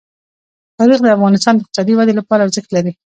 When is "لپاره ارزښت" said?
2.19-2.69